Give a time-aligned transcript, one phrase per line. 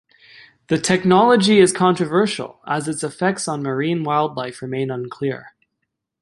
[0.65, 5.51] The technology is controversial as its effects on marine wildlife remain unclear.